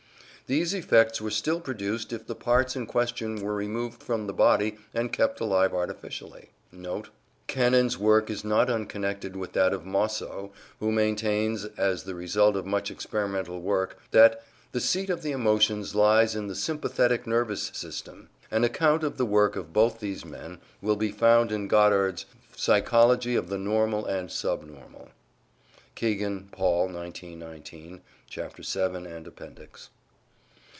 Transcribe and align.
These 0.47 0.73
effects 0.73 1.21
were 1.21 1.31
still 1.31 1.61
produced 1.61 2.11
if 2.11 2.27
the 2.27 2.35
parts 2.35 2.75
in 2.75 2.85
question 2.85 3.37
were 3.37 3.55
removed 3.55 4.03
from 4.03 4.27
the 4.27 4.33
body 4.33 4.75
and 4.93 5.13
kept 5.13 5.39
alive 5.39 5.73
artificially.* 5.73 6.49
* 6.99 7.47
Cannon's 7.47 7.97
work 7.97 8.29
is 8.29 8.43
not 8.43 8.69
unconnected 8.69 9.37
with 9.37 9.53
that 9.53 9.71
of 9.71 9.85
Mosso, 9.85 10.51
who 10.81 10.91
maintains, 10.91 11.63
as 11.77 12.03
the 12.03 12.15
result 12.15 12.57
of 12.57 12.65
much 12.65 12.91
experimental 12.91 13.61
work, 13.61 13.97
that 14.11 14.43
"the 14.73 14.81
seat 14.81 15.09
of 15.09 15.21
the 15.23 15.31
emotions 15.31 15.95
lies 15.95 16.35
in 16.35 16.47
the 16.47 16.55
sympathetic 16.55 17.25
nervous 17.25 17.71
system." 17.73 18.27
An 18.51 18.65
account 18.65 19.03
of 19.05 19.15
the 19.15 19.25
work 19.25 19.55
of 19.55 19.71
both 19.71 20.01
these 20.01 20.25
men 20.25 20.59
will 20.81 20.97
be 20.97 21.13
found 21.13 21.53
in 21.53 21.69
Goddard's 21.69 22.25
"Psychology 22.57 23.37
of 23.37 23.47
the 23.47 23.57
Normal 23.57 24.05
and 24.05 24.29
Sub 24.29 24.63
normal" 24.65 25.11
(Kegan 25.95 26.49
Paul, 26.51 26.89
1919), 26.91 28.01
chap. 28.27 28.57
vii 28.57 28.81
and 29.07 29.25
Appendix. 29.25 29.89